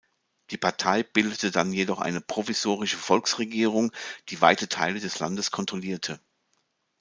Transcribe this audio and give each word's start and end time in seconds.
Die 0.49 0.57
Partei 0.57 1.03
bildete 1.03 1.51
dann 1.51 1.71
jedoch 1.71 1.99
eine 1.99 2.21
„Provisorische 2.21 2.97
Volksregierung“, 2.97 3.91
die 4.29 4.41
weite 4.41 4.67
Teile 4.67 4.99
des 4.99 5.19
Landes 5.19 5.51
kontrollierte. 5.51 6.19